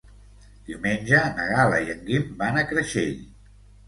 [0.69, 3.13] Diumenge na Gal·la i en Guim van a Creixell.